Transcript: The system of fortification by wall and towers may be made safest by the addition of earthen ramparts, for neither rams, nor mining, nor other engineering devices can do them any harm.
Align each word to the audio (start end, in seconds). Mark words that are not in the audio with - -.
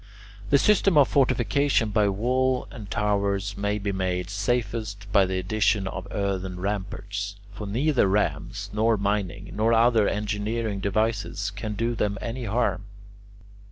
The 0.49 0.57
system 0.57 0.97
of 0.97 1.09
fortification 1.09 1.89
by 1.91 2.09
wall 2.09 2.67
and 2.71 2.89
towers 2.89 3.55
may 3.55 3.77
be 3.77 3.91
made 3.91 4.31
safest 4.31 5.05
by 5.11 5.27
the 5.27 5.37
addition 5.37 5.87
of 5.87 6.07
earthen 6.09 6.59
ramparts, 6.59 7.35
for 7.51 7.67
neither 7.67 8.07
rams, 8.07 8.71
nor 8.73 8.97
mining, 8.97 9.51
nor 9.55 9.73
other 9.73 10.07
engineering 10.07 10.79
devices 10.79 11.51
can 11.51 11.75
do 11.75 11.93
them 11.93 12.17
any 12.19 12.45
harm. 12.45 12.85